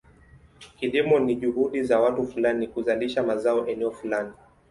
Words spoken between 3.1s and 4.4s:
mazao eneo fulani.